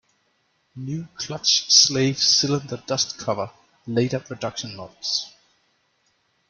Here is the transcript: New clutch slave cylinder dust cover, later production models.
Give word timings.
New 0.75 1.07
clutch 1.15 1.69
slave 1.71 2.17
cylinder 2.17 2.81
dust 2.87 3.19
cover, 3.19 3.51
later 3.85 4.19
production 4.19 4.75
models. 4.75 5.31